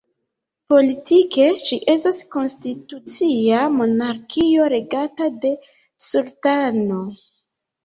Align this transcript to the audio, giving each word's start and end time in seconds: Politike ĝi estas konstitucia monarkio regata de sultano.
Politike 0.73 1.45
ĝi 1.67 1.77
estas 1.93 2.21
konstitucia 2.37 3.61
monarkio 3.75 4.73
regata 4.75 5.31
de 5.47 5.55
sultano. 6.11 7.01